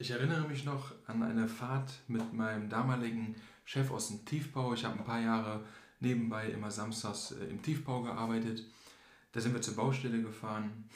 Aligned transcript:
Ich 0.00 0.12
erinnere 0.12 0.46
mich 0.46 0.64
noch 0.64 0.94
an 1.08 1.24
eine 1.24 1.48
Fahrt 1.48 1.92
mit 2.06 2.32
meinem 2.32 2.68
damaligen 2.68 3.34
Chef 3.64 3.90
aus 3.90 4.06
dem 4.08 4.24
Tiefbau. 4.24 4.72
Ich 4.72 4.84
habe 4.84 4.96
ein 4.96 5.04
paar 5.04 5.20
Jahre 5.20 5.64
nebenbei 5.98 6.50
immer 6.50 6.70
samstags 6.70 7.32
äh, 7.32 7.46
im 7.46 7.60
Tiefbau 7.60 8.02
gearbeitet. 8.02 8.64
Da 9.32 9.40
sind 9.40 9.54
wir 9.54 9.60
zur 9.60 9.74
Baustelle 9.74 10.22
gefahren. 10.22 10.88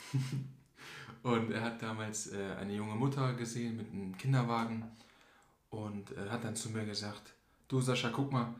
und 1.23 1.51
er 1.51 1.61
hat 1.61 1.81
damals 1.81 2.31
äh, 2.31 2.55
eine 2.57 2.73
junge 2.73 2.95
Mutter 2.95 3.33
gesehen 3.33 3.75
mit 3.75 3.91
einem 3.91 4.17
Kinderwagen 4.17 4.89
und 5.69 6.11
äh, 6.13 6.29
hat 6.29 6.45
dann 6.45 6.55
zu 6.55 6.69
mir 6.69 6.85
gesagt, 6.85 7.33
du 7.67 7.81
Sascha, 7.81 8.09
guck 8.09 8.31
mal, 8.31 8.55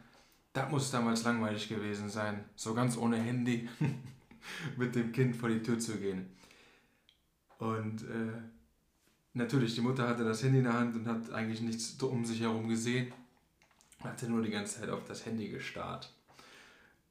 das 0.52 0.70
muss 0.70 0.92
damals 0.92 1.24
langweilig 1.24 1.70
gewesen 1.70 2.10
sein, 2.10 2.44
so 2.58 2.74
ganz 2.74 2.98
ohne 2.98 3.16
Handy 3.16 3.70
mit 4.76 4.94
dem 4.94 5.14
Kind 5.14 5.38
vor 5.38 5.48
die 5.48 5.64
Tür 5.64 5.80
zu 5.80 5.96
gehen. 5.96 6.36
Und 7.60 8.04
äh, 8.04 8.34
natürlich, 9.34 9.76
die 9.76 9.82
Mutter 9.82 10.08
hatte 10.08 10.24
das 10.24 10.44
Handy 10.44 10.60
in 10.60 10.66
der 10.66 10.74
Hand 10.74 10.96
und 10.96 11.08
hat 11.08 11.32
eigentlich 11.32 11.62
nichts 11.62 12.02
um 12.02 12.26
sich 12.26 12.42
herum 12.42 12.68
gesehen. 12.68 13.12
Hatte 14.04 14.30
nur 14.30 14.42
die 14.42 14.52
ganze 14.52 14.80
Zeit 14.80 14.90
auf 14.90 15.04
das 15.06 15.26
Handy 15.26 15.50
gestarrt. 15.50 16.14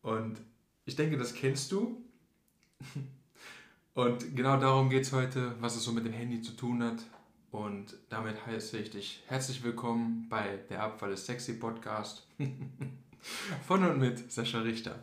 Und 0.03 0.41
ich 0.85 0.97
denke, 0.97 1.17
das 1.17 1.35
kennst 1.35 1.73
du. 1.73 2.03
Und 3.95 4.35
genau 4.35 4.57
darum 4.59 4.89
geht 4.89 5.03
es 5.03 5.13
heute, 5.13 5.55
was 5.61 5.77
es 5.77 5.85
so 5.85 5.93
mit 5.93 6.07
dem 6.07 6.15
Handy 6.15 6.41
zu 6.41 6.53
tun 6.53 6.83
hat. 6.83 7.05
Und 7.51 7.95
damit 8.09 8.47
heiße 8.47 8.79
ich 8.79 8.89
dich 8.89 9.23
herzlich 9.27 9.63
willkommen 9.63 10.27
bei 10.31 10.61
der 10.71 10.83
Abfall 10.83 11.13
ist 11.13 11.27
sexy 11.27 11.53
Podcast 11.53 12.27
von 13.67 13.85
und 13.85 13.99
mit 13.99 14.33
Sascha 14.33 14.61
Richter. 14.61 14.99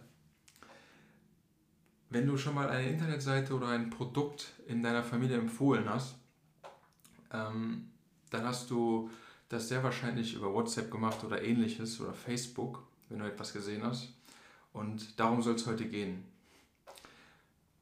Wenn 2.09 2.26
du 2.26 2.38
schon 2.38 2.56
mal 2.56 2.67
eine 2.67 2.90
Internetseite 2.90 3.54
oder 3.54 3.67
ein 3.67 3.92
Produkt 3.92 4.54
in 4.67 4.81
deiner 4.81 5.04
Familie 5.04 5.38
empfohlen 5.38 5.88
hast, 5.88 6.19
ähm, 7.33 7.89
dann 8.29 8.45
hast 8.45 8.69
du 8.69 9.09
das 9.49 9.67
sehr 9.67 9.83
wahrscheinlich 9.83 10.35
über 10.35 10.53
WhatsApp 10.53 10.91
gemacht 10.91 11.23
oder 11.23 11.41
ähnliches 11.41 11.99
oder 11.99 12.13
Facebook, 12.13 12.83
wenn 13.09 13.19
du 13.19 13.25
etwas 13.25 13.53
gesehen 13.53 13.83
hast. 13.83 14.09
Und 14.73 15.19
darum 15.19 15.41
soll 15.41 15.55
es 15.55 15.66
heute 15.66 15.86
gehen. 15.86 16.23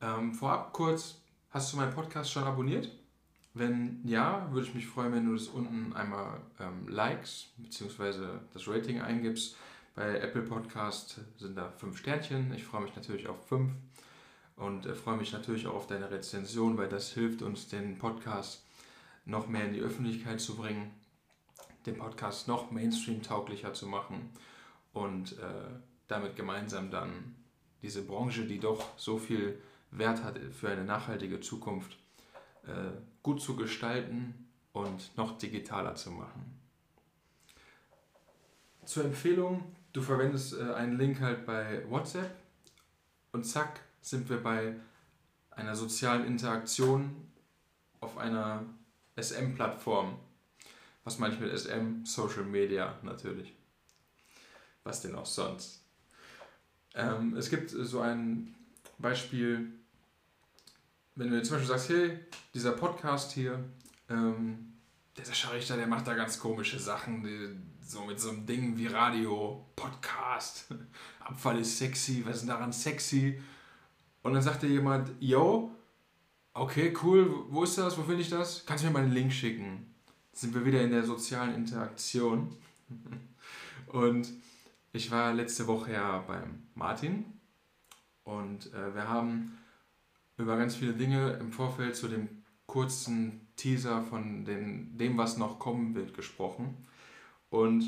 Ähm, 0.01 0.33
vorab 0.33 0.73
kurz, 0.73 1.15
hast 1.49 1.73
du 1.73 1.77
meinen 1.77 1.93
Podcast 1.93 2.31
schon 2.31 2.43
abonniert? 2.43 2.89
Wenn 3.53 4.01
ja, 4.05 4.47
würde 4.51 4.67
ich 4.67 4.75
mich 4.75 4.87
freuen, 4.87 5.13
wenn 5.13 5.25
du 5.25 5.33
das 5.33 5.47
unten 5.47 5.93
einmal 5.93 6.39
ähm, 6.59 6.87
likes, 6.87 7.47
beziehungsweise 7.57 8.39
das 8.53 8.67
Rating 8.67 9.01
eingibst. 9.01 9.55
Bei 9.95 10.19
Apple 10.19 10.43
Podcast 10.43 11.19
sind 11.39 11.57
da 11.57 11.71
fünf 11.71 11.97
Sternchen. 11.97 12.53
Ich 12.53 12.63
freue 12.63 12.83
mich 12.83 12.95
natürlich 12.95 13.27
auf 13.27 13.47
fünf 13.47 13.71
und 14.55 14.85
äh, 14.85 14.93
freue 14.93 15.17
mich 15.17 15.33
natürlich 15.33 15.65
auch 15.65 15.73
auf 15.73 15.87
deine 15.87 16.11
Rezension, 16.11 16.77
weil 16.77 16.87
das 16.87 17.11
hilft 17.13 17.41
uns, 17.41 17.67
den 17.67 17.97
Podcast 17.97 18.66
noch 19.27 19.47
mehr 19.47 19.65
in 19.65 19.73
die 19.73 19.81
Öffentlichkeit 19.81 20.41
zu 20.41 20.55
bringen, 20.55 20.91
den 21.85 21.97
Podcast 21.97 22.47
noch 22.47 22.71
Mainstream-tauglicher 22.71 23.73
zu 23.73 23.87
machen 23.87 24.31
und 24.93 25.37
äh, 25.39 25.69
damit 26.07 26.35
gemeinsam 26.35 26.89
dann 26.89 27.35
diese 27.81 28.03
Branche, 28.03 28.45
die 28.45 28.59
doch 28.59 28.97
so 28.97 29.17
viel 29.17 29.61
Wert 29.91 30.23
hat 30.23 30.39
für 30.51 30.69
eine 30.69 30.83
nachhaltige 30.83 31.39
Zukunft, 31.39 31.97
äh, 32.65 32.91
gut 33.21 33.41
zu 33.41 33.55
gestalten 33.55 34.47
und 34.73 35.15
noch 35.17 35.37
digitaler 35.37 35.95
zu 35.95 36.11
machen. 36.11 36.59
Zur 38.85 39.05
Empfehlung, 39.05 39.75
du 39.91 40.01
verwendest 40.01 40.57
äh, 40.57 40.73
einen 40.73 40.97
Link 40.97 41.19
halt 41.19 41.45
bei 41.45 41.83
WhatsApp 41.89 42.33
und 43.33 43.43
zack 43.45 43.81
sind 44.01 44.29
wir 44.29 44.41
bei 44.41 44.75
einer 45.51 45.75
sozialen 45.75 46.25
Interaktion 46.25 47.27
auf 47.99 48.17
einer 48.17 48.65
SM-Plattform. 49.19 50.17
Was 51.03 51.19
meine 51.19 51.33
ich 51.33 51.39
mit 51.39 51.57
SM? 51.57 52.03
Social 52.03 52.43
Media 52.43 52.97
natürlich. 53.03 53.53
Was 54.83 55.01
denn 55.01 55.15
auch 55.15 55.25
sonst? 55.25 55.81
Ähm, 56.93 57.35
es 57.37 57.49
gibt 57.49 57.69
so 57.69 58.01
ein 58.01 58.55
Beispiel, 58.97 59.71
wenn 61.15 61.29
du 61.29 61.37
jetzt 61.37 61.47
zum 61.47 61.57
Beispiel 61.57 61.77
sagst, 61.77 61.89
hey, 61.89 62.19
dieser 62.53 62.71
Podcast 62.71 63.31
hier, 63.31 63.63
ähm, 64.09 64.73
der 65.15 65.25
Sascha 65.25 65.49
Richter, 65.49 65.77
der 65.77 65.87
macht 65.87 66.07
da 66.07 66.13
ganz 66.13 66.39
komische 66.39 66.79
Sachen, 66.79 67.23
die, 67.23 67.49
so 67.87 68.03
mit 68.03 68.19
so 68.19 68.29
einem 68.29 68.45
Ding 68.45 68.77
wie 68.77 68.87
Radio, 68.87 69.65
Podcast, 69.75 70.73
Abfall 71.19 71.59
ist 71.59 71.77
sexy, 71.77 72.23
was 72.25 72.37
ist 72.37 72.49
daran 72.49 72.71
sexy? 72.71 73.41
Und 74.23 74.33
dann 74.33 74.41
sagt 74.41 74.63
dir 74.63 74.69
jemand, 74.69 75.11
yo, 75.19 75.71
okay, 76.59 76.93
cool, 77.03 77.45
wo 77.49 77.63
ist 77.63 77.77
das, 77.77 77.97
wo 77.97 78.03
finde 78.03 78.21
ich 78.21 78.29
das? 78.29 78.65
Kannst 78.65 78.83
du 78.83 78.87
mir 78.87 78.93
mal 78.93 79.03
einen 79.03 79.13
Link 79.13 79.31
schicken? 79.31 79.93
Sind 80.33 80.53
wir 80.53 80.65
wieder 80.65 80.81
in 80.81 80.91
der 80.91 81.03
sozialen 81.03 81.55
Interaktion. 81.55 82.55
Und 83.87 84.29
ich 84.93 85.11
war 85.11 85.33
letzte 85.33 85.67
Woche 85.67 85.93
ja 85.93 86.19
beim 86.27 86.63
Martin 86.75 87.25
und 88.23 88.73
äh, 88.73 88.93
wir 88.93 89.07
haben 89.07 89.57
über 90.37 90.57
ganz 90.57 90.75
viele 90.75 90.93
Dinge 90.93 91.33
im 91.39 91.51
Vorfeld 91.51 91.95
zu 91.95 92.07
dem 92.07 92.27
kurzen 92.65 93.47
Teaser 93.55 94.01
von 94.01 94.43
den, 94.43 94.97
dem, 94.97 95.17
was 95.17 95.37
noch 95.37 95.59
kommen 95.59 95.95
wird, 95.95 96.13
gesprochen. 96.13 96.85
Und 97.49 97.85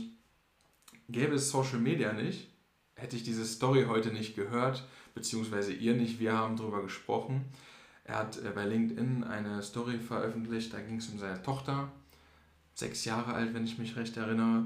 gäbe 1.10 1.36
es 1.36 1.50
Social 1.50 1.80
Media 1.80 2.14
nicht, 2.14 2.48
hätte 2.96 3.16
ich 3.16 3.24
diese 3.24 3.46
Story 3.46 3.86
heute 3.88 4.12
nicht 4.12 4.36
gehört, 4.36 4.88
beziehungsweise 5.14 5.74
ihr 5.74 5.96
nicht, 5.96 6.20
wir 6.20 6.38
haben 6.38 6.56
darüber 6.56 6.82
gesprochen. 6.82 7.46
Er 8.10 8.18
hat 8.18 8.44
äh, 8.44 8.50
bei 8.50 8.66
LinkedIn 8.66 9.24
eine 9.24 9.62
Story 9.62 10.00
veröffentlicht, 10.00 10.74
da 10.74 10.80
ging 10.80 10.98
es 10.98 11.10
um 11.10 11.20
seine 11.20 11.42
Tochter, 11.44 11.92
sechs 12.74 13.06
Jahre 13.06 13.34
alt, 13.34 13.54
wenn 13.54 13.66
ich 13.66 13.78
mich 13.78 13.96
recht 13.96 14.18
erinnere. 14.18 14.66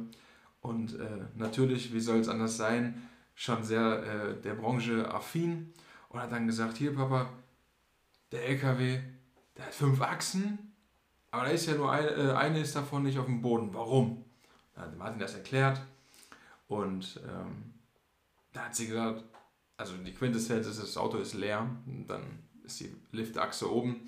Und 0.61 0.97
äh, 0.97 1.25
natürlich, 1.35 1.93
wie 1.93 1.99
soll 1.99 2.19
es 2.19 2.29
anders 2.29 2.55
sein, 2.55 3.05
schon 3.35 3.61
sehr 3.63 4.03
äh, 4.03 4.41
der 4.41 4.53
Branche 4.53 5.13
affin 5.13 5.73
und 6.07 6.21
hat 6.21 6.31
dann 6.31 6.47
gesagt, 6.47 6.77
hier 6.77 6.95
Papa, 6.95 7.29
der 8.31 8.47
LKW, 8.47 9.01
der 9.57 9.65
hat 9.65 9.73
fünf 9.73 9.99
Achsen, 9.99 10.73
aber 11.29 11.43
da 11.43 11.49
ist 11.49 11.65
ja 11.65 11.75
nur 11.75 11.91
eine, 11.91 12.09
äh, 12.11 12.31
eine 12.31 12.61
ist 12.61 12.77
davon 12.77 13.03
nicht 13.03 13.19
auf 13.19 13.25
dem 13.25 13.41
Boden. 13.41 13.73
Warum? 13.73 14.23
Da 14.73 14.83
hat 14.83 14.97
Martin 14.97 15.19
das 15.19 15.33
erklärt 15.33 15.81
und 16.69 17.19
ähm, 17.27 17.73
da 18.53 18.65
hat 18.65 18.75
sie 18.75 18.87
gesagt, 18.87 19.25
also 19.75 19.97
die 19.97 20.13
Quintessenz 20.13 20.65
ist, 20.65 20.81
das 20.81 20.95
Auto 20.95 21.17
ist 21.17 21.33
leer, 21.33 21.69
dann 22.07 22.39
ist 22.63 22.79
die 22.79 22.95
Liftachse 23.11 23.71
oben, 23.71 24.05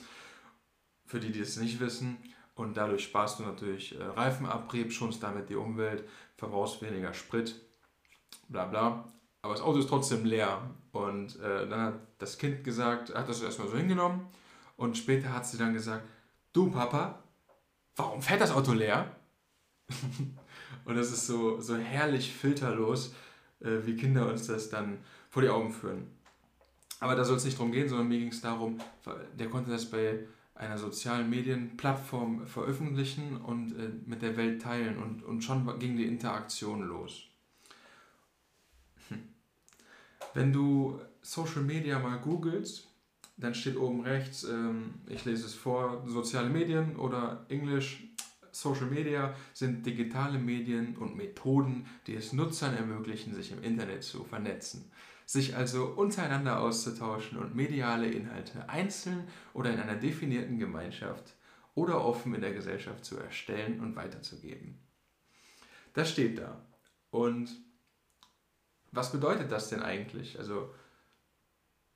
für 1.06 1.20
die, 1.20 1.32
die 1.32 1.42
es 1.42 1.58
nicht 1.58 1.80
wissen. 1.80 2.18
Und 2.56 2.78
dadurch 2.78 3.04
sparst 3.04 3.40
du 3.40 3.44
natürlich 3.44 4.00
äh, 4.00 4.04
Reifenabrieb, 4.04 4.92
schonst 4.92 5.22
damit 5.22 5.50
die 5.50 5.56
Umwelt, 5.56 6.08
verbrauchst 6.38 6.82
weniger 6.82 7.14
Sprit, 7.14 7.56
bla 8.48 8.66
bla. 8.66 9.12
Aber 9.42 9.54
das 9.54 9.62
Auto 9.62 9.80
ist 9.80 9.90
trotzdem 9.90 10.26
leer. 10.26 10.62
Und 10.92 11.40
äh, 11.40 11.68
dann 11.68 11.80
hat 11.82 12.00
das 12.18 12.38
Kind 12.38 12.64
gesagt, 12.64 13.14
hat 13.14 13.28
das 13.30 13.42
erstmal 13.42 13.68
so 13.68 13.78
hingenommen. 13.78 14.28
Und 14.78 14.98
später 14.98 15.34
hat 15.34 15.46
sie 15.46 15.58
dann 15.58 15.74
gesagt, 15.74 16.06
du 16.54 16.72
Papa, 16.72 17.22
warum 17.96 18.22
fährt 18.22 18.42
das 18.42 18.52
Auto 18.52 18.72
leer? 18.72 19.16
und 20.86 20.96
das 20.96 21.12
ist 21.12 21.28
so, 21.28 21.60
so 21.60 21.76
herrlich 21.76 22.34
filterlos, 22.34 23.14
äh, 23.60 23.86
wie 23.86 23.96
Kinder 23.96 24.28
uns 24.28 24.48
das 24.48 24.70
dann 24.70 25.00
vor 25.30 25.42
die 25.42 25.50
Augen 25.50 25.72
führen. 25.72 26.15
Aber 27.00 27.16
da 27.16 27.24
soll 27.24 27.38
es 27.38 27.46
nicht 27.46 27.58
darum 27.58 27.72
gehen, 27.72 27.90
sondern 27.90 28.08
mir 28.08 28.20
ging 28.20 28.30
es 28.30 28.42
darum, 28.42 28.78
der 29.38 29.50
konnte 29.50 29.72
das 29.72 29.90
bei 29.90 30.26
einer 30.56 30.78
sozialen 30.78 31.30
Medienplattform 31.30 32.48
veröffentlichen 32.48 33.38
und 33.38 33.78
äh, 33.78 33.90
mit 34.06 34.22
der 34.22 34.38
Welt 34.38 34.62
teilen 34.62 34.98
und, 34.98 35.24
und 35.24 35.44
schon 35.44 35.80
ging 35.80 35.98
die 35.98 36.06
Interaktion 36.06 36.88
los. 36.88 37.24
Hm. 39.10 39.28
Wenn 40.34 40.54
du 40.54 41.02
Social 41.22 41.62
Media 41.62 42.00
mal 42.00 42.20
googelst, 42.20 42.88
dann 43.36 43.54
steht 43.54 43.76
oben 43.76 44.02
rechts, 44.02 44.46
ähm, 44.46 44.94
ich 45.10 45.26
lese 45.26 45.46
es 45.46 45.54
vor, 45.54 46.06
soziale 46.08 46.50
Medien 46.50 46.96
oder 46.96 47.46
Englisch, 47.50 48.08
Social 48.54 48.86
Media 48.86 49.36
sind 49.52 49.86
digitale 49.86 50.40
Medien 50.40 50.96
und 50.96 51.18
Methoden, 51.18 51.86
die 52.08 52.16
es 52.16 52.32
Nutzern 52.32 52.74
ermöglichen, 52.74 53.36
sich 53.36 53.52
im 53.52 53.62
Internet 53.62 54.04
zu 54.04 54.24
vernetzen 54.24 54.90
sich 55.26 55.56
also 55.56 55.86
untereinander 55.86 56.60
auszutauschen 56.60 57.38
und 57.38 57.56
mediale 57.56 58.08
Inhalte 58.08 58.70
einzeln 58.70 59.28
oder 59.54 59.74
in 59.74 59.80
einer 59.80 59.96
definierten 59.96 60.60
Gemeinschaft 60.60 61.34
oder 61.74 62.04
offen 62.04 62.36
in 62.36 62.42
der 62.42 62.54
Gesellschaft 62.54 63.04
zu 63.04 63.18
erstellen 63.18 63.80
und 63.80 63.96
weiterzugeben. 63.96 64.78
Das 65.94 66.12
steht 66.12 66.38
da. 66.38 66.62
Und 67.10 67.50
was 68.92 69.12
bedeutet 69.12 69.52
das 69.52 69.70
denn 69.70 69.82
eigentlich? 69.82 70.38
Also, 70.38 70.74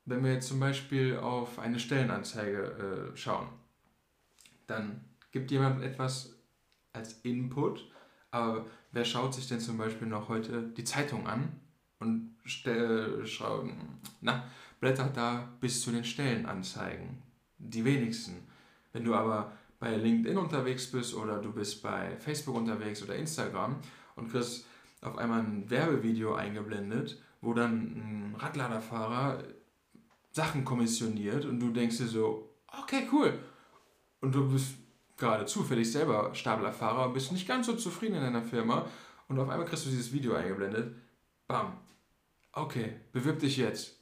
wenn 0.04 0.24
wir 0.24 0.34
jetzt 0.34 0.48
zum 0.48 0.60
Beispiel 0.60 1.16
auf 1.18 1.58
eine 1.58 1.78
Stellenanzeige 1.78 3.12
äh, 3.12 3.16
schauen, 3.16 3.48
dann 4.66 5.04
gibt 5.30 5.50
jemand 5.50 5.82
etwas 5.82 6.34
als 6.92 7.20
Input, 7.22 7.90
aber 8.30 8.66
wer 8.92 9.04
schaut 9.04 9.34
sich 9.34 9.48
denn 9.48 9.60
zum 9.60 9.78
Beispiel 9.78 10.08
noch 10.08 10.28
heute 10.28 10.62
die 10.62 10.84
Zeitung 10.84 11.26
an 11.26 11.60
und 12.00 12.34
na, 14.20 14.44
blättert 14.80 15.16
da 15.16 15.48
bis 15.60 15.82
zu 15.82 15.90
den 15.90 16.04
Stellenanzeigen. 16.04 17.22
Die 17.58 17.84
wenigsten. 17.84 18.48
Wenn 18.92 19.04
du 19.04 19.14
aber 19.14 19.52
bei 19.78 19.96
LinkedIn 19.96 20.36
unterwegs 20.36 20.90
bist 20.90 21.14
oder 21.14 21.38
du 21.38 21.52
bist 21.52 21.82
bei 21.82 22.16
Facebook 22.16 22.56
unterwegs 22.56 23.02
oder 23.02 23.14
Instagram 23.14 23.76
und 24.16 24.30
kriegst 24.30 24.66
auf 25.02 25.16
einmal 25.16 25.40
ein 25.40 25.68
Werbevideo 25.70 26.34
eingeblendet, 26.34 27.22
wo 27.40 27.54
dann 27.54 28.32
ein 28.32 28.36
Radladerfahrer 28.38 29.44
Sachen 30.32 30.64
kommissioniert 30.64 31.44
und 31.44 31.60
du 31.60 31.70
denkst 31.70 31.98
dir 31.98 32.06
so, 32.06 32.50
okay, 32.82 33.08
cool. 33.12 33.38
Und 34.20 34.34
du 34.34 34.50
bist 34.50 34.74
gerade 35.16 35.46
zufällig 35.46 35.90
selber 35.90 36.34
Staplerfahrer 36.34 37.06
und 37.06 37.14
bist 37.14 37.32
nicht 37.32 37.48
ganz 37.48 37.66
so 37.66 37.74
zufrieden 37.74 38.16
in 38.16 38.22
deiner 38.22 38.42
Firma 38.42 38.86
und 39.28 39.38
auf 39.38 39.48
einmal 39.48 39.66
kriegst 39.66 39.86
du 39.86 39.90
dieses 39.90 40.12
Video 40.12 40.34
eingeblendet. 40.34 40.94
Bam. 41.46 41.78
Okay, 42.52 42.96
bewirb 43.12 43.38
dich 43.38 43.56
jetzt. 43.56 43.96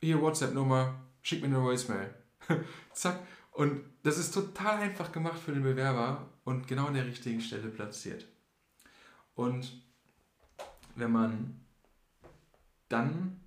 Hier 0.00 0.20
WhatsApp-Nummer, 0.20 1.00
schick 1.22 1.40
mir 1.40 1.46
eine 1.46 1.62
Voicemail. 1.62 2.14
Zack. 2.92 3.20
Und 3.52 3.84
das 4.02 4.18
ist 4.18 4.34
total 4.34 4.80
einfach 4.80 5.12
gemacht 5.12 5.38
für 5.38 5.52
den 5.52 5.62
Bewerber 5.62 6.28
und 6.44 6.68
genau 6.68 6.86
an 6.86 6.94
der 6.94 7.06
richtigen 7.06 7.40
Stelle 7.40 7.68
platziert. 7.68 8.26
Und 9.34 9.82
wenn 10.94 11.12
man 11.12 11.60
dann 12.88 13.40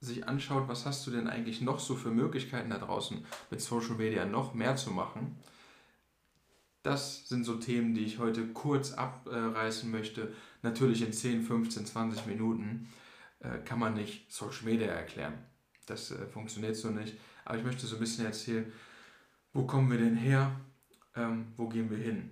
sich 0.00 0.26
anschaut, 0.26 0.68
was 0.68 0.84
hast 0.84 1.06
du 1.06 1.10
denn 1.10 1.28
eigentlich 1.28 1.60
noch 1.60 1.78
so 1.78 1.94
für 1.94 2.10
Möglichkeiten 2.10 2.70
da 2.70 2.78
draußen 2.78 3.24
mit 3.50 3.60
Social 3.60 3.94
Media 3.94 4.26
noch 4.26 4.52
mehr 4.54 4.76
zu 4.76 4.90
machen, 4.90 5.38
das 6.82 7.28
sind 7.28 7.44
so 7.44 7.56
Themen, 7.56 7.94
die 7.94 8.04
ich 8.04 8.18
heute 8.18 8.48
kurz 8.48 8.92
abreißen 8.92 9.88
möchte. 9.90 10.34
Natürlich 10.62 11.02
in 11.02 11.12
10, 11.12 11.42
15, 11.44 11.86
20 11.86 12.26
Minuten 12.26 12.88
kann 13.64 13.78
man 13.78 13.94
nicht 13.94 14.32
Social 14.32 14.64
Media 14.64 14.88
erklären. 14.88 15.34
Das 15.86 16.10
äh, 16.10 16.26
funktioniert 16.26 16.76
so 16.76 16.90
nicht. 16.90 17.16
Aber 17.44 17.58
ich 17.58 17.64
möchte 17.64 17.86
so 17.86 17.96
ein 17.96 18.00
bisschen 18.00 18.24
erzählen, 18.24 18.72
wo 19.52 19.66
kommen 19.66 19.90
wir 19.90 19.98
denn 19.98 20.16
her, 20.16 20.60
ähm, 21.16 21.52
wo 21.56 21.68
gehen 21.68 21.90
wir 21.90 21.98
hin. 21.98 22.30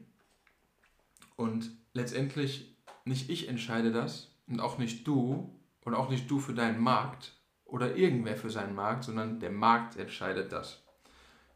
Und 1.36 1.70
letztendlich 1.92 2.76
nicht 3.04 3.30
ich 3.30 3.48
entscheide 3.48 3.92
das 3.92 4.28
und 4.46 4.60
auch 4.60 4.78
nicht 4.78 5.06
du 5.06 5.58
und 5.84 5.94
auch 5.94 6.10
nicht 6.10 6.30
du 6.30 6.38
für 6.38 6.54
deinen 6.54 6.80
Markt 6.80 7.32
oder 7.64 7.96
irgendwer 7.96 8.36
für 8.36 8.50
seinen 8.50 8.74
Markt, 8.74 9.04
sondern 9.04 9.40
der 9.40 9.50
Markt 9.50 9.96
entscheidet 9.96 10.52
das. 10.52 10.82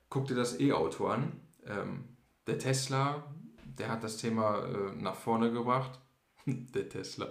Guck 0.08 0.26
dir 0.26 0.34
das 0.34 0.60
E-Auto 0.60 1.06
an. 1.06 1.40
Ähm, 1.66 2.04
der 2.46 2.58
Tesla, 2.58 3.24
der 3.64 3.88
hat 3.88 4.04
das 4.04 4.16
Thema 4.16 4.64
äh, 4.64 4.94
nach 4.96 5.16
vorne 5.16 5.50
gebracht. 5.50 5.98
der 6.46 6.88
Tesla. 6.88 7.28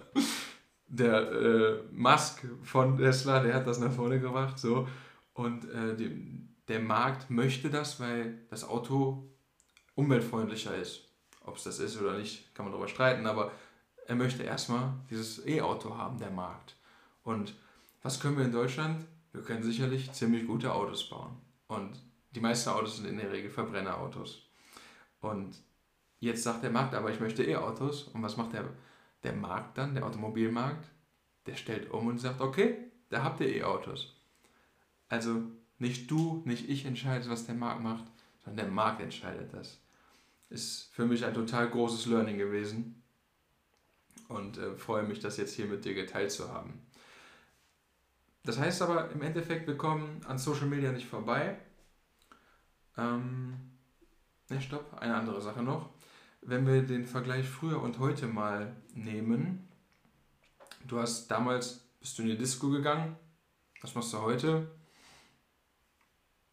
Der 0.95 1.31
äh, 1.31 1.83
Musk 1.91 2.45
von 2.61 2.97
Tesla, 2.97 3.39
der 3.39 3.55
hat 3.55 3.65
das 3.65 3.79
nach 3.79 3.91
vorne 3.91 4.19
gebracht. 4.19 4.59
So. 4.59 4.87
Und 5.33 5.65
äh, 5.71 5.95
die, 5.95 6.47
der 6.67 6.79
Markt 6.79 7.29
möchte 7.29 7.69
das, 7.69 7.99
weil 7.99 8.45
das 8.49 8.63
Auto 8.63 9.27
umweltfreundlicher 9.95 10.75
ist. 10.75 11.09
Ob 11.45 11.57
es 11.57 11.63
das 11.63 11.79
ist 11.79 11.99
oder 11.99 12.17
nicht, 12.17 12.53
kann 12.53 12.65
man 12.65 12.71
darüber 12.71 12.87
streiten, 12.87 13.25
aber 13.25 13.51
er 14.05 14.15
möchte 14.15 14.43
erstmal 14.43 14.93
dieses 15.09 15.45
E-Auto 15.45 15.97
haben, 15.97 16.19
der 16.19 16.29
Markt. 16.29 16.75
Und 17.23 17.55
was 18.01 18.19
können 18.19 18.37
wir 18.37 18.45
in 18.45 18.51
Deutschland? 18.51 19.05
Wir 19.31 19.41
können 19.41 19.63
sicherlich 19.63 20.11
ziemlich 20.11 20.45
gute 20.45 20.73
Autos 20.73 21.09
bauen. 21.09 21.37
Und 21.67 21.99
die 22.35 22.39
meisten 22.39 22.69
Autos 22.69 22.97
sind 22.97 23.07
in 23.07 23.17
der 23.17 23.31
Regel 23.31 23.49
Verbrennerautos. 23.49 24.43
Und 25.21 25.57
jetzt 26.19 26.43
sagt 26.43 26.63
der 26.63 26.69
Markt, 26.69 26.93
aber 26.93 27.11
ich 27.11 27.19
möchte 27.19 27.43
E-Autos. 27.43 28.03
Und 28.13 28.21
was 28.21 28.37
macht 28.37 28.53
der, 28.53 28.65
der 29.23 29.33
Markt 29.33 29.77
dann, 29.77 29.95
der 29.95 30.05
Automobilmarkt? 30.05 30.89
Der 31.45 31.55
stellt 31.55 31.91
um 31.91 32.07
und 32.07 32.19
sagt, 32.19 32.41
okay, 32.41 32.77
da 33.09 33.23
habt 33.23 33.41
ihr 33.41 33.47
E-Autos. 33.47 34.15
Also 35.09 35.43
nicht 35.77 36.09
du, 36.09 36.41
nicht 36.45 36.69
ich 36.69 36.85
entscheide, 36.85 37.29
was 37.29 37.45
der 37.45 37.55
Markt 37.55 37.81
macht, 37.81 38.05
sondern 38.43 38.65
der 38.65 38.73
Markt 38.73 39.01
entscheidet 39.01 39.53
das. 39.53 39.79
Ist 40.49 40.93
für 40.93 41.05
mich 41.05 41.25
ein 41.25 41.33
total 41.33 41.69
großes 41.69 42.05
Learning 42.05 42.37
gewesen. 42.37 43.03
Und 44.29 44.57
äh, 44.57 44.75
freue 44.75 45.03
mich, 45.03 45.19
das 45.19 45.37
jetzt 45.37 45.53
hier 45.53 45.65
mit 45.65 45.83
dir 45.85 45.93
geteilt 45.93 46.31
zu 46.31 46.51
haben. 46.51 46.81
Das 48.43 48.57
heißt 48.57 48.81
aber 48.81 49.11
im 49.11 49.21
Endeffekt, 49.21 49.67
wir 49.67 49.77
kommen 49.77 50.21
an 50.27 50.37
Social 50.37 50.67
Media 50.67 50.91
nicht 50.91 51.07
vorbei. 51.07 51.57
Ähm, 52.97 53.73
Ne, 54.49 54.61
stopp, 54.61 54.93
eine 54.99 55.15
andere 55.15 55.41
Sache 55.41 55.63
noch. 55.63 55.89
Wenn 56.45 56.67
wir 56.67 56.81
den 56.81 57.05
Vergleich 57.05 57.47
früher 57.47 57.81
und 57.81 57.99
heute 57.99 58.27
mal 58.27 58.75
nehmen, 58.93 59.67
du 60.85 60.99
hast 60.99 61.27
damals, 61.27 61.85
bist 61.99 62.17
du 62.17 62.23
in 62.23 62.29
die 62.29 62.37
Disco 62.37 62.69
gegangen, 62.69 63.15
was 63.81 63.95
machst 63.95 64.13
du 64.13 64.19
heute? 64.19 64.67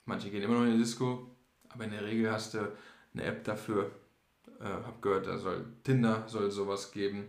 Manche 0.04 0.30
gehen 0.30 0.42
immer 0.42 0.54
noch 0.54 0.64
in 0.64 0.72
die 0.72 0.78
Disco, 0.78 1.34
aber 1.68 1.84
in 1.84 1.90
der 1.90 2.04
Regel 2.04 2.30
hast 2.30 2.54
du 2.54 2.72
eine 3.14 3.24
App 3.24 3.42
dafür. 3.44 3.90
Äh, 4.60 4.64
hab 4.64 5.02
gehört, 5.02 5.26
da 5.26 5.38
soll 5.38 5.66
Tinder 5.82 6.28
soll 6.28 6.50
sowas 6.50 6.92
geben. 6.92 7.28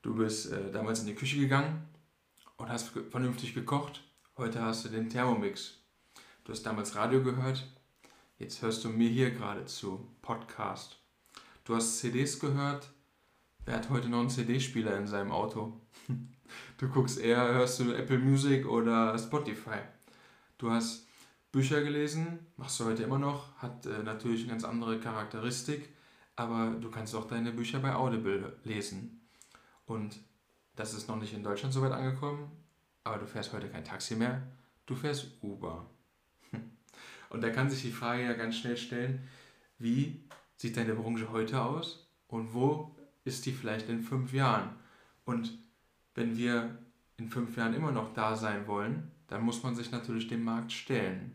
Du 0.00 0.14
bist 0.14 0.50
äh, 0.50 0.70
damals 0.70 1.00
in 1.00 1.06
die 1.06 1.14
Küche 1.14 1.38
gegangen 1.38 1.86
und 2.56 2.68
hast 2.68 2.88
vernünftig 3.10 3.54
gekocht. 3.54 4.02
Heute 4.36 4.62
hast 4.62 4.84
du 4.84 4.88
den 4.88 5.10
Thermomix. 5.10 5.78
Du 6.44 6.52
hast 6.52 6.62
damals 6.62 6.96
Radio 6.96 7.22
gehört, 7.22 7.66
Jetzt 8.38 8.60
hörst 8.60 8.82
du 8.82 8.88
mir 8.88 9.08
hier 9.08 9.30
gerade 9.30 9.66
zu, 9.66 10.08
Podcast. 10.20 11.01
Du 11.64 11.76
hast 11.76 11.98
CDs 11.98 12.40
gehört. 12.40 12.90
Wer 13.64 13.76
hat 13.76 13.88
heute 13.88 14.08
noch 14.08 14.18
einen 14.18 14.30
CD-Spieler 14.30 14.96
in 14.96 15.06
seinem 15.06 15.30
Auto? 15.30 15.80
Du 16.76 16.86
guckst 16.86 17.18
eher, 17.18 17.54
hörst 17.54 17.80
du 17.80 17.94
Apple 17.94 18.18
Music 18.18 18.66
oder 18.66 19.16
Spotify. 19.18 19.78
Du 20.58 20.70
hast 20.70 21.06
Bücher 21.50 21.80
gelesen, 21.82 22.40
machst 22.58 22.78
du 22.78 22.84
heute 22.84 23.04
immer 23.04 23.18
noch, 23.18 23.56
hat 23.56 23.86
äh, 23.86 24.02
natürlich 24.02 24.42
eine 24.42 24.50
ganz 24.50 24.64
andere 24.64 25.00
Charakteristik, 25.00 25.88
aber 26.36 26.72
du 26.78 26.90
kannst 26.90 27.14
auch 27.14 27.26
deine 27.26 27.52
Bücher 27.52 27.78
bei 27.78 27.94
Audible 27.94 28.58
lesen. 28.64 29.22
Und 29.86 30.18
das 30.76 30.92
ist 30.92 31.08
noch 31.08 31.16
nicht 31.16 31.32
in 31.32 31.42
Deutschland 31.42 31.72
so 31.72 31.80
weit 31.80 31.92
angekommen, 31.92 32.50
aber 33.04 33.16
du 33.16 33.26
fährst 33.26 33.54
heute 33.54 33.70
kein 33.70 33.84
Taxi 33.84 34.14
mehr, 34.14 34.42
du 34.84 34.94
fährst 34.94 35.38
Uber. 35.40 35.88
Und 37.30 37.40
da 37.40 37.48
kann 37.48 37.70
sich 37.70 37.80
die 37.80 37.92
Frage 37.92 38.24
ja 38.24 38.34
ganz 38.34 38.56
schnell 38.56 38.76
stellen, 38.76 39.26
wie 39.78 40.22
sieht 40.62 40.76
deine 40.76 40.94
Branche 40.94 41.32
heute 41.32 41.60
aus 41.60 42.06
und 42.28 42.54
wo 42.54 42.94
ist 43.24 43.44
die 43.46 43.52
vielleicht 43.52 43.88
in 43.88 44.00
fünf 44.00 44.32
Jahren? 44.32 44.70
Und 45.24 45.58
wenn 46.14 46.36
wir 46.36 46.78
in 47.16 47.28
fünf 47.28 47.56
Jahren 47.56 47.74
immer 47.74 47.90
noch 47.90 48.14
da 48.14 48.36
sein 48.36 48.68
wollen, 48.68 49.10
dann 49.26 49.42
muss 49.42 49.64
man 49.64 49.74
sich 49.74 49.90
natürlich 49.90 50.28
dem 50.28 50.44
Markt 50.44 50.70
stellen. 50.70 51.34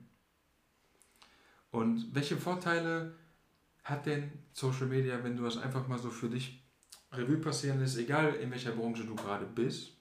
Und 1.72 2.16
welche 2.16 2.38
Vorteile 2.38 3.18
hat 3.84 4.06
denn 4.06 4.32
Social 4.54 4.88
Media, 4.88 5.22
wenn 5.22 5.36
du 5.36 5.44
das 5.44 5.58
einfach 5.58 5.90
mal 5.90 6.00
so 6.00 6.10
für 6.10 6.30
dich 6.30 6.64
Revue 7.12 7.36
passieren 7.36 7.82
lässt, 7.82 7.98
egal 7.98 8.34
in 8.36 8.50
welcher 8.50 8.72
Branche 8.72 9.04
du 9.04 9.16
gerade 9.16 9.46
bist? 9.46 9.92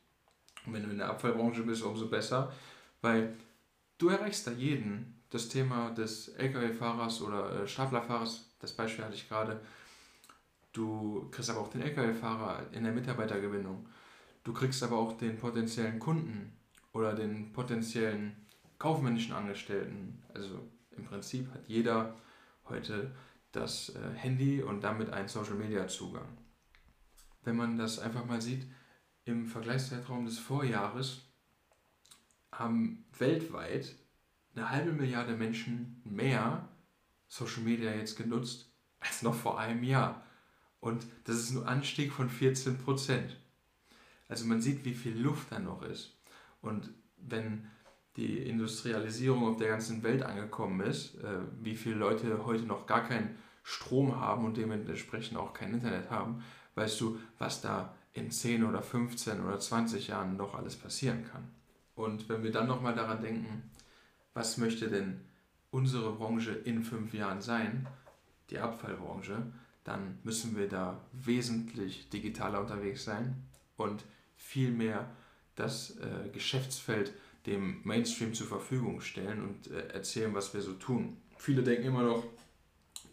Und 0.64 0.72
wenn 0.72 0.84
du 0.84 0.90
in 0.90 0.98
der 0.98 1.10
Abfallbranche 1.10 1.64
bist, 1.64 1.82
umso 1.82 2.08
besser, 2.08 2.52
weil 3.00 3.34
du 3.98 4.08
erreichst 4.08 4.46
da 4.46 4.52
jeden 4.52 5.20
das 5.30 5.48
Thema 5.48 5.90
des 5.90 6.28
Lkw-Fahrers 6.28 7.22
oder 7.22 7.62
äh, 7.62 7.66
Staplerfahrers, 7.66 8.55
das 8.66 8.76
Beispiel 8.76 9.04
hatte 9.04 9.14
ich 9.14 9.28
gerade. 9.28 9.60
Du 10.72 11.28
kriegst 11.30 11.48
aber 11.50 11.60
auch 11.60 11.68
den 11.68 11.82
Lkw-Fahrer 11.82 12.66
in 12.72 12.82
der 12.82 12.92
Mitarbeitergewinnung. 12.92 13.88
Du 14.42 14.52
kriegst 14.52 14.82
aber 14.82 14.98
auch 14.98 15.16
den 15.16 15.38
potenziellen 15.38 15.98
Kunden 16.00 16.52
oder 16.92 17.14
den 17.14 17.52
potenziellen 17.52 18.36
kaufmännischen 18.78 19.32
Angestellten. 19.32 20.20
Also 20.34 20.68
im 20.96 21.04
Prinzip 21.04 21.48
hat 21.52 21.62
jeder 21.68 22.16
heute 22.68 23.12
das 23.52 23.90
äh, 23.90 24.14
Handy 24.16 24.62
und 24.62 24.82
damit 24.82 25.10
einen 25.10 25.28
Social-Media-Zugang. 25.28 26.26
Wenn 27.44 27.56
man 27.56 27.78
das 27.78 28.00
einfach 28.00 28.26
mal 28.26 28.42
sieht, 28.42 28.66
im 29.24 29.46
Vergleichszeitraum 29.46 30.26
des 30.26 30.38
Vorjahres 30.38 31.22
haben 32.52 33.04
weltweit 33.18 33.94
eine 34.54 34.70
halbe 34.70 34.92
Milliarde 34.92 35.36
Menschen 35.36 36.00
mehr 36.04 36.68
Social 37.28 37.62
Media 37.62 37.92
jetzt 37.92 38.16
genutzt 38.16 38.70
als 39.00 39.22
noch 39.22 39.34
vor 39.34 39.58
einem 39.58 39.82
Jahr. 39.82 40.24
Und 40.80 41.06
das 41.24 41.36
ist 41.36 41.50
ein 41.50 41.64
Anstieg 41.64 42.12
von 42.12 42.28
14 42.28 42.78
Prozent. 42.78 43.36
Also 44.28 44.46
man 44.46 44.60
sieht, 44.60 44.84
wie 44.84 44.94
viel 44.94 45.16
Luft 45.16 45.50
da 45.50 45.58
noch 45.58 45.82
ist. 45.82 46.16
Und 46.60 46.90
wenn 47.16 47.66
die 48.16 48.38
Industrialisierung 48.38 49.46
auf 49.46 49.56
der 49.56 49.68
ganzen 49.68 50.02
Welt 50.02 50.22
angekommen 50.22 50.80
ist, 50.80 51.16
äh, 51.16 51.40
wie 51.60 51.76
viele 51.76 51.96
Leute 51.96 52.44
heute 52.46 52.64
noch 52.64 52.86
gar 52.86 53.06
keinen 53.06 53.36
Strom 53.62 54.20
haben 54.20 54.44
und 54.44 54.56
dementsprechend 54.56 55.36
auch 55.36 55.52
kein 55.52 55.74
Internet 55.74 56.10
haben, 56.10 56.42
weißt 56.76 57.00
du, 57.00 57.18
was 57.38 57.60
da 57.60 57.94
in 58.14 58.30
10 58.30 58.64
oder 58.64 58.82
15 58.82 59.44
oder 59.44 59.58
20 59.58 60.08
Jahren 60.08 60.36
noch 60.36 60.54
alles 60.54 60.76
passieren 60.76 61.24
kann. 61.24 61.48
Und 61.94 62.28
wenn 62.28 62.42
wir 62.42 62.52
dann 62.52 62.66
nochmal 62.66 62.94
daran 62.94 63.20
denken, 63.22 63.70
was 64.34 64.56
möchte 64.56 64.88
denn 64.88 65.20
unsere 65.70 66.12
Branche 66.12 66.52
in 66.52 66.82
fünf 66.82 67.12
Jahren 67.14 67.40
sein, 67.40 67.86
die 68.50 68.58
Abfallbranche, 68.58 69.52
dann 69.84 70.18
müssen 70.24 70.56
wir 70.56 70.68
da 70.68 71.00
wesentlich 71.12 72.08
digitaler 72.08 72.60
unterwegs 72.60 73.04
sein 73.04 73.44
und 73.76 74.04
viel 74.36 74.70
mehr 74.70 75.08
das 75.54 75.96
äh, 75.98 76.28
Geschäftsfeld 76.32 77.12
dem 77.46 77.80
Mainstream 77.84 78.34
zur 78.34 78.46
Verfügung 78.46 79.00
stellen 79.00 79.42
und 79.42 79.70
äh, 79.70 79.88
erzählen, 79.88 80.34
was 80.34 80.52
wir 80.52 80.60
so 80.60 80.72
tun. 80.74 81.16
Viele 81.38 81.62
denken 81.62 81.86
immer 81.86 82.02
noch, 82.02 82.24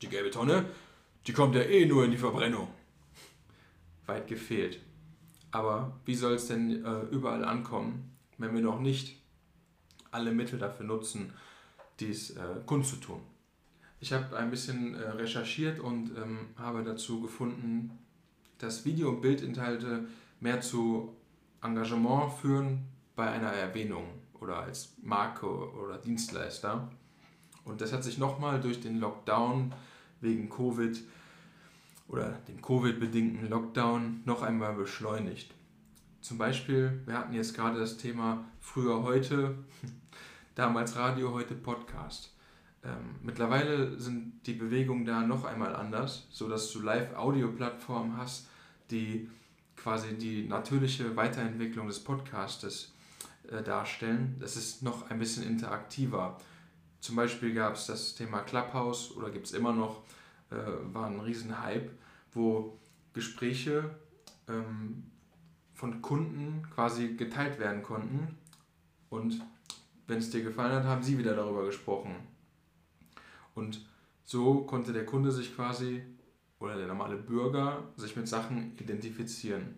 die 0.01 0.10
gelbe 0.10 0.31
Tonne, 0.31 0.65
die 1.27 1.33
kommt 1.33 1.55
ja 1.55 1.62
eh 1.62 1.86
nur 1.86 2.03
in 2.05 2.12
die 2.12 2.17
Verbrennung. 2.17 2.67
Weit 4.05 4.27
gefehlt. 4.27 4.79
Aber 5.51 6.00
wie 6.05 6.15
soll 6.15 6.33
es 6.33 6.48
denn 6.48 6.83
äh, 6.83 7.01
überall 7.12 7.45
ankommen, 7.45 8.17
wenn 8.38 8.53
wir 8.53 8.62
noch 8.62 8.79
nicht 8.79 9.22
alle 10.12 10.31
Mittel 10.31 10.60
dafür 10.60 10.86
nutzen, 10.86 11.31
dies 12.07 12.31
äh, 12.31 12.41
kundzutun? 12.65 13.19
Ich 14.00 14.12
habe 14.12 14.36
ein 14.38 14.50
bisschen 14.50 14.95
äh, 14.95 15.10
recherchiert 15.12 15.79
und 15.79 16.12
ähm, 16.17 16.50
habe 16.57 16.83
dazu 16.83 17.22
gefunden, 17.22 17.91
dass 18.57 18.86
Video- 18.86 19.10
und 19.10 19.22
Bildinhalte 19.22 20.07
mehr 20.39 20.62
zu 20.62 21.15
Engagement 21.62 22.33
führen 22.33 22.83
bei 23.15 23.29
einer 23.29 23.51
Erwähnung 23.51 24.05
oder 24.39 24.57
als 24.57 24.95
Marke 25.01 25.48
oder 25.48 25.98
Dienstleister. 25.98 26.89
Und 27.65 27.79
das 27.79 27.93
hat 27.93 28.03
sich 28.03 28.17
nochmal 28.17 28.60
durch 28.60 28.81
den 28.81 29.00
Lockdown 29.00 29.74
wegen 30.19 30.50
Covid 30.50 31.01
oder 32.10 32.31
dem 32.48 32.62
Covid-bedingten 32.62 33.50
Lockdown 33.50 34.22
noch 34.25 34.41
einmal 34.41 34.74
beschleunigt. 34.74 35.53
Zum 36.22 36.38
Beispiel, 36.38 37.01
wir 37.05 37.17
hatten 37.17 37.33
jetzt 37.33 37.53
gerade 37.53 37.79
das 37.79 37.98
Thema 37.98 38.45
früher 38.60 39.03
heute, 39.03 39.55
damals 40.55 40.95
Radio, 40.95 41.33
heute 41.33 41.55
Podcast. 41.55 42.31
Ähm, 42.83 43.15
mittlerweile 43.24 44.00
sind 44.00 44.45
die 44.45 44.53
Bewegungen 44.53 45.05
da 45.05 45.22
noch 45.22 45.45
einmal 45.45 45.75
anders, 45.75 46.27
sodass 46.29 46.72
du 46.72 46.81
Live-Audio-Plattformen 46.81 48.17
hast, 48.17 48.48
die 48.91 49.29
quasi 49.75 50.15
die 50.15 50.48
natürliche 50.48 51.15
Weiterentwicklung 51.15 51.88
des 51.88 52.03
Podcastes 52.03 52.93
äh, 53.50 53.63
darstellen. 53.63 54.36
Das 54.39 54.55
ist 54.55 54.83
noch 54.83 55.10
ein 55.10 55.17
bisschen 55.17 55.43
interaktiver. 55.43 56.39
Zum 57.00 57.15
Beispiel 57.15 57.53
gab 57.53 57.74
es 57.74 57.88
das 57.88 58.15
Thema 58.15 58.41
Clubhouse 58.41 59.15
oder 59.15 59.31
gibt 59.31 59.48
es 59.48 59.53
immer 59.53 59.74
noch, 59.74 60.03
äh, 60.51 60.55
war 60.93 61.07
ein 61.07 61.19
Riesenhype, 61.19 61.89
wo 62.31 62.77
Gespräche 63.13 63.95
ähm, 64.48 65.12
von 65.74 66.01
Kunden 66.01 66.67
quasi 66.74 67.15
geteilt 67.15 67.60
werden 67.60 67.81
konnten 67.81 68.38
und 69.10 69.41
wenn 70.07 70.19
es 70.19 70.29
dir 70.29 70.43
gefallen 70.43 70.74
hat, 70.74 70.83
haben 70.83 71.03
sie 71.03 71.17
wieder 71.17 71.36
darüber 71.36 71.65
gesprochen. 71.65 72.15
Und 73.55 73.86
so 74.24 74.62
konnte 74.62 74.93
der 74.93 75.05
Kunde 75.05 75.31
sich 75.31 75.55
quasi 75.55 76.01
oder 76.60 76.77
der 76.77 76.88
normale 76.88 77.17
Bürger 77.17 77.83
sich 77.98 78.15
mit 78.15 78.27
Sachen 78.27 78.77
identifizieren. 78.77 79.75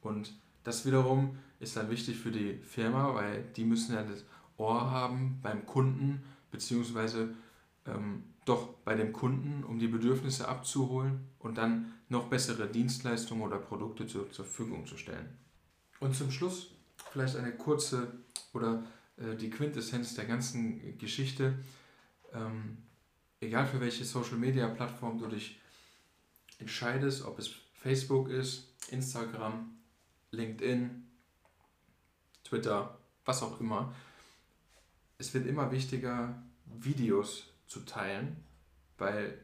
Und 0.00 0.32
das 0.64 0.84
wiederum 0.84 1.38
ist 1.60 1.76
dann 1.76 1.90
wichtig 1.90 2.18
für 2.18 2.32
die 2.32 2.54
Firma, 2.54 3.14
weil 3.14 3.44
die 3.56 3.64
müssen 3.64 3.94
ja 3.94 4.02
das 4.02 4.24
Ohr 4.56 4.90
haben 4.90 5.38
beim 5.42 5.64
Kunden, 5.64 6.22
beziehungsweise 6.50 7.34
ähm, 7.86 8.24
doch 8.44 8.68
bei 8.84 8.94
dem 8.94 9.12
Kunden, 9.12 9.64
um 9.64 9.78
die 9.78 9.86
Bedürfnisse 9.86 10.48
abzuholen 10.48 11.20
und 11.38 11.58
dann 11.58 11.94
noch 12.08 12.28
bessere 12.28 12.68
Dienstleistungen 12.68 13.42
oder 13.42 13.58
Produkte 13.58 14.06
zur, 14.06 14.30
zur 14.30 14.44
Verfügung 14.44 14.86
zu 14.86 14.96
stellen. 14.96 15.38
Und 16.00 16.16
zum 16.16 16.30
Schluss 16.30 16.74
vielleicht 17.12 17.36
eine 17.36 17.52
kurze 17.52 18.12
oder 18.52 18.82
äh, 19.22 19.36
die 19.36 19.50
Quintessenz 19.50 20.14
der 20.14 20.24
ganzen 20.24 20.98
Geschichte. 20.98 21.54
Ähm, 22.32 22.78
egal 23.40 23.66
für 23.66 23.80
welche 23.80 24.04
Social 24.04 24.36
Media 24.36 24.68
Plattform 24.68 25.18
du 25.18 25.26
dich 25.26 25.60
entscheidest, 26.58 27.24
ob 27.24 27.38
es 27.38 27.50
Facebook 27.74 28.28
ist, 28.28 28.68
Instagram, 28.90 29.70
LinkedIn, 30.30 31.04
Twitter, 32.44 32.98
was 33.24 33.42
auch 33.42 33.60
immer, 33.60 33.94
es 35.18 35.34
wird 35.34 35.46
immer 35.46 35.70
wichtiger, 35.70 36.42
Videos 36.66 37.44
zu 37.66 37.80
teilen, 37.80 38.36
weil 38.98 39.38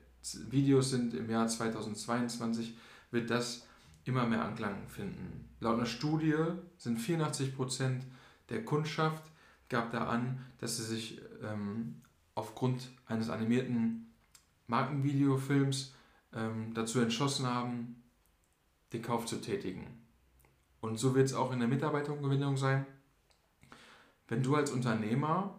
Videos 0.50 0.90
sind 0.90 1.14
im 1.14 1.30
Jahr 1.30 1.46
2022, 1.46 2.76
wird 3.10 3.30
das 3.30 3.66
immer 4.04 4.26
mehr 4.26 4.44
Anklang 4.44 4.88
finden. 4.88 5.48
Laut 5.60 5.76
einer 5.76 5.86
Studie 5.86 6.34
sind 6.78 6.98
84% 6.98 8.00
der 8.48 8.64
Kundschaft 8.64 9.22
gab 9.68 9.92
da 9.92 10.08
an, 10.08 10.44
dass 10.58 10.76
sie 10.76 10.84
sich 10.84 11.20
ähm, 11.42 12.02
aufgrund 12.34 12.90
eines 13.06 13.30
animierten 13.30 14.12
Markenvideofilms 14.66 15.94
ähm, 16.34 16.72
dazu 16.74 17.00
entschlossen 17.00 17.46
haben, 17.46 18.02
den 18.92 19.02
Kauf 19.02 19.26
zu 19.26 19.40
tätigen. 19.40 19.86
Und 20.80 20.98
so 20.98 21.14
wird 21.14 21.26
es 21.26 21.34
auch 21.34 21.52
in 21.52 21.58
der 21.58 21.68
Mitarbeitergewinnung 21.68 22.56
sein. 22.56 22.86
Wenn 24.28 24.42
du 24.42 24.54
als 24.54 24.70
Unternehmer 24.70 25.58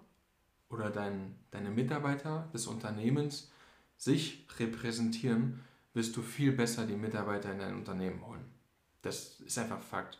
oder 0.69 0.89
dein, 0.89 1.35
deine 1.51 1.69
Mitarbeiter 1.69 2.47
des 2.53 2.67
Unternehmens 2.67 3.51
sich 3.97 4.47
repräsentieren, 4.57 5.61
wirst 5.93 6.15
du 6.15 6.21
viel 6.21 6.51
besser 6.51 6.85
die 6.85 6.95
Mitarbeiter 6.95 7.51
in 7.51 7.59
dein 7.59 7.75
Unternehmen 7.75 8.25
holen. 8.25 8.45
Das 9.01 9.39
ist 9.41 9.57
einfach 9.57 9.81
Fakt. 9.81 10.19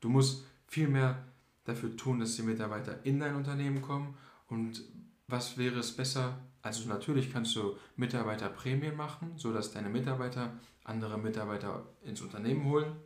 Du 0.00 0.08
musst 0.08 0.46
viel 0.66 0.88
mehr 0.88 1.24
dafür 1.68 1.96
tun, 1.96 2.20
dass 2.20 2.36
die 2.36 2.42
Mitarbeiter 2.42 3.04
in 3.04 3.20
dein 3.20 3.36
Unternehmen 3.36 3.82
kommen. 3.82 4.16
Und 4.48 4.82
was 5.26 5.58
wäre 5.58 5.78
es 5.78 5.94
besser? 5.94 6.38
Also 6.62 6.88
natürlich 6.88 7.32
kannst 7.32 7.54
du 7.56 7.76
Mitarbeiterprämien 7.96 8.96
machen, 8.96 9.32
sodass 9.36 9.72
deine 9.72 9.88
Mitarbeiter 9.88 10.52
andere 10.84 11.18
Mitarbeiter 11.18 11.86
ins 12.02 12.22
Unternehmen 12.22 12.64
holen. 12.64 12.96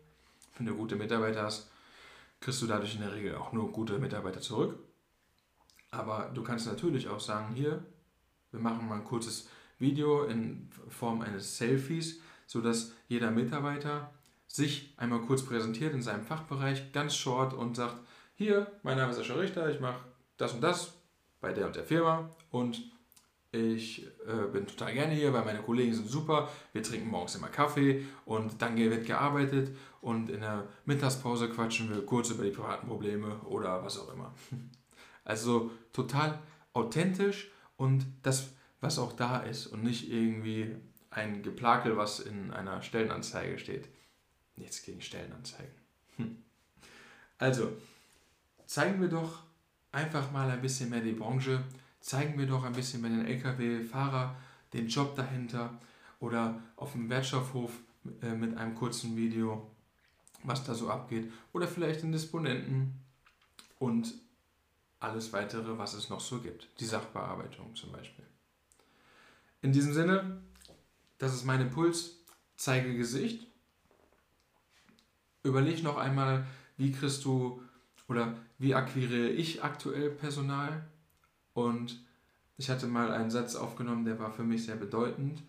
Wenn 0.56 0.66
du 0.66 0.74
gute 0.76 0.96
Mitarbeiter 0.96 1.42
hast, 1.42 1.70
kriegst 2.40 2.62
du 2.62 2.66
dadurch 2.66 2.94
in 2.94 3.00
der 3.00 3.12
Regel 3.12 3.34
auch 3.36 3.52
nur 3.52 3.72
gute 3.72 3.98
Mitarbeiter 3.98 4.40
zurück. 4.40 4.78
Aber 5.90 6.30
du 6.32 6.42
kannst 6.42 6.66
natürlich 6.66 7.08
auch 7.08 7.20
sagen, 7.20 7.54
hier, 7.54 7.84
wir 8.50 8.60
machen 8.60 8.88
mal 8.88 8.96
ein 8.96 9.04
kurzes 9.04 9.48
Video 9.78 10.24
in 10.24 10.70
Form 10.88 11.20
eines 11.22 11.58
Selfies, 11.58 12.20
sodass 12.46 12.92
jeder 13.08 13.30
Mitarbeiter 13.30 14.12
sich 14.46 14.94
einmal 14.96 15.20
kurz 15.22 15.42
präsentiert 15.42 15.94
in 15.94 16.02
seinem 16.02 16.22
Fachbereich, 16.22 16.92
ganz 16.92 17.16
short 17.16 17.54
und 17.54 17.76
sagt, 17.76 17.96
hier, 18.42 18.66
mein 18.82 18.96
Name 18.96 19.12
ist 19.12 19.18
Sascha 19.18 19.34
Richter, 19.34 19.70
ich 19.70 19.80
mache 19.80 20.04
das 20.36 20.52
und 20.52 20.60
das 20.60 20.94
bei 21.40 21.52
der 21.52 21.66
und 21.66 21.76
der 21.76 21.84
Firma 21.84 22.28
und 22.50 22.82
ich 23.52 24.06
äh, 24.26 24.46
bin 24.50 24.66
total 24.66 24.94
gerne 24.94 25.12
hier, 25.12 25.32
weil 25.32 25.44
meine 25.44 25.60
Kollegen 25.60 25.92
sind 25.92 26.08
super. 26.08 26.48
Wir 26.72 26.82
trinken 26.82 27.08
morgens 27.08 27.34
immer 27.34 27.48
Kaffee 27.48 28.04
und 28.24 28.62
dann 28.62 28.76
wird 28.76 29.06
gearbeitet 29.06 29.76
und 30.00 30.30
in 30.30 30.40
der 30.40 30.66
Mittagspause 30.86 31.50
quatschen 31.50 31.90
wir 31.90 32.04
kurz 32.04 32.30
über 32.30 32.44
die 32.44 32.50
privaten 32.50 32.88
Probleme 32.88 33.40
oder 33.42 33.84
was 33.84 33.98
auch 33.98 34.12
immer. 34.12 34.34
Also 35.24 35.70
total 35.92 36.40
authentisch 36.72 37.52
und 37.76 38.04
das, 38.24 38.54
was 38.80 38.98
auch 38.98 39.12
da 39.12 39.38
ist 39.38 39.68
und 39.68 39.84
nicht 39.84 40.10
irgendwie 40.10 40.74
ein 41.10 41.44
Geplakel, 41.44 41.96
was 41.96 42.18
in 42.18 42.50
einer 42.50 42.82
Stellenanzeige 42.82 43.60
steht. 43.60 43.88
Nichts 44.56 44.82
gegen 44.82 45.00
Stellenanzeigen. 45.00 45.72
Hm. 46.16 46.38
Also, 47.38 47.70
zeigen 48.72 49.02
wir 49.02 49.08
doch 49.08 49.42
einfach 49.92 50.32
mal 50.32 50.50
ein 50.50 50.62
bisschen 50.62 50.88
mehr 50.88 51.02
die 51.02 51.12
Branche, 51.12 51.62
zeigen 52.00 52.38
wir 52.38 52.46
doch 52.46 52.64
ein 52.64 52.72
bisschen 52.72 53.02
mehr 53.02 53.10
den 53.10 53.26
Lkw-Fahrer, 53.26 54.34
den 54.72 54.88
Job 54.88 55.14
dahinter 55.14 55.78
oder 56.20 56.58
auf 56.76 56.92
dem 56.92 57.10
Wertstoffhof 57.10 57.70
äh, 58.22 58.34
mit 58.34 58.56
einem 58.56 58.74
kurzen 58.74 59.14
Video, 59.14 59.70
was 60.44 60.64
da 60.64 60.74
so 60.74 60.88
abgeht 60.88 61.30
oder 61.52 61.68
vielleicht 61.68 62.02
den 62.02 62.12
Disponenten 62.12 62.98
und 63.78 64.14
alles 65.00 65.34
weitere, 65.34 65.76
was 65.76 65.92
es 65.92 66.08
noch 66.08 66.20
so 66.20 66.40
gibt. 66.40 66.68
Die 66.80 66.86
Sachbearbeitung 66.86 67.76
zum 67.76 67.92
Beispiel. 67.92 68.24
In 69.60 69.72
diesem 69.72 69.92
Sinne, 69.92 70.40
das 71.18 71.34
ist 71.34 71.44
mein 71.44 71.60
Impuls, 71.60 72.16
zeige 72.56 72.96
Gesicht. 72.96 73.46
Überleg 75.42 75.82
noch 75.82 75.98
einmal, 75.98 76.46
wie 76.78 76.90
kriegst 76.90 77.26
du 77.26 77.61
oder 78.12 78.34
wie 78.58 78.74
akquiriere 78.74 79.30
ich 79.30 79.64
aktuell 79.64 80.10
Personal? 80.10 80.84
Und 81.54 82.00
ich 82.56 82.70
hatte 82.70 82.86
mal 82.86 83.10
einen 83.10 83.30
Satz 83.30 83.56
aufgenommen, 83.56 84.04
der 84.04 84.18
war 84.18 84.30
für 84.30 84.44
mich 84.44 84.64
sehr 84.64 84.76
bedeutend. 84.76 85.42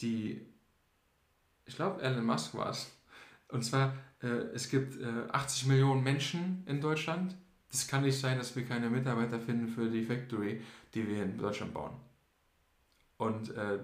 Die, 0.00 0.44
ich 1.64 1.76
glaube, 1.76 2.02
Elon 2.02 2.26
Musk 2.26 2.54
war 2.54 2.70
es. 2.70 2.90
Und 3.48 3.64
zwar, 3.64 3.94
äh, 4.22 4.26
es 4.54 4.68
gibt 4.68 5.00
äh, 5.00 5.30
80 5.30 5.66
Millionen 5.66 6.02
Menschen 6.02 6.64
in 6.66 6.80
Deutschland. 6.80 7.34
Das 7.70 7.86
kann 7.86 8.02
nicht 8.02 8.18
sein, 8.18 8.38
dass 8.38 8.54
wir 8.56 8.66
keine 8.66 8.90
Mitarbeiter 8.90 9.40
finden 9.40 9.68
für 9.68 9.88
die 9.88 10.04
Factory, 10.04 10.60
die 10.94 11.08
wir 11.08 11.22
in 11.22 11.38
Deutschland 11.38 11.72
bauen. 11.72 11.92
Und 13.16 13.56
äh, 13.56 13.78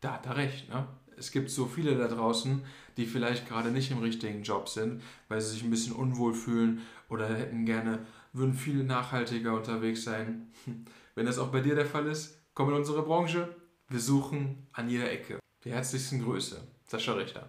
da 0.00 0.14
hat 0.14 0.26
er 0.26 0.36
recht. 0.36 0.68
Ne? 0.70 0.86
Es 1.16 1.30
gibt 1.30 1.50
so 1.50 1.66
viele 1.66 1.96
da 1.96 2.08
draußen, 2.08 2.62
die 2.96 3.06
vielleicht 3.06 3.46
gerade 3.46 3.70
nicht 3.70 3.90
im 3.90 3.98
richtigen 3.98 4.42
Job 4.42 4.68
sind, 4.68 5.02
weil 5.28 5.40
sie 5.40 5.50
sich 5.50 5.62
ein 5.62 5.70
bisschen 5.70 5.94
unwohl 5.94 6.34
fühlen 6.34 6.80
oder 7.10 7.28
hätten 7.28 7.66
gerne, 7.66 8.06
würden 8.32 8.54
viel 8.54 8.84
nachhaltiger 8.84 9.54
unterwegs 9.54 10.04
sein. 10.04 10.52
Wenn 11.14 11.26
das 11.26 11.38
auch 11.38 11.48
bei 11.48 11.60
dir 11.60 11.74
der 11.74 11.86
Fall 11.86 12.06
ist, 12.06 12.40
komm 12.54 12.70
in 12.70 12.76
unsere 12.76 13.02
Branche. 13.02 13.54
Wir 13.88 14.00
suchen 14.00 14.68
an 14.72 14.88
jeder 14.88 15.10
Ecke. 15.10 15.38
Die 15.64 15.72
herzlichsten 15.72 16.22
Grüße. 16.22 16.66
Sascha 16.86 17.12
Richter. 17.12 17.48